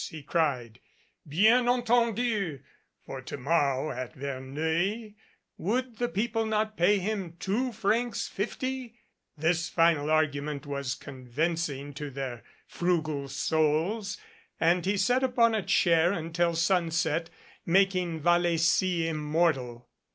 [0.09, 0.79] he cried.
[1.27, 2.59] "Bien entendu!"
[3.05, 5.11] For to morrow at Verneuil
[5.59, 8.95] would the people 172 PERE GUEGOU'S ROSES not pay him two francs fifty?
[9.37, 14.17] This final argument was convincing to their frugal souls,
[14.59, 17.29] and he sat upon a chair until sunset
[17.63, 19.87] making Vallecy immortal.